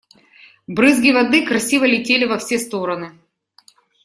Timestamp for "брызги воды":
0.67-1.45